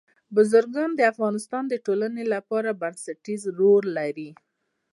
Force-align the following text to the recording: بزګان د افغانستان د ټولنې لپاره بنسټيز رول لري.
بزګان 0.33 0.91
د 0.95 1.01
افغانستان 1.11 1.63
د 1.69 1.73
ټولنې 1.85 2.23
لپاره 2.33 2.77
بنسټيز 2.81 3.41
رول 3.59 3.85
لري. 3.97 4.29